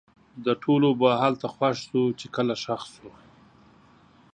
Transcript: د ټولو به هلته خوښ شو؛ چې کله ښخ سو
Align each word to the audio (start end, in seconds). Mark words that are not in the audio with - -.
د 0.45 0.47
ټولو 0.63 0.89
به 0.99 1.09
هلته 1.21 1.47
خوښ 1.55 1.77
شو؛ 1.87 2.03
چې 2.19 2.27
کله 2.35 2.53
ښخ 2.63 2.81
سو 2.93 3.09